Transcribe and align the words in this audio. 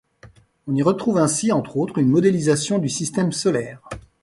On 0.65 0.73
y 0.73 0.81
retrouve 0.81 1.19
ainsi, 1.19 1.51
entre 1.51 1.77
autres, 1.77 1.99
une 1.99 2.09
modélisation 2.09 2.79
du 2.79 2.89
Système 2.89 3.31
solaire. 3.31 3.87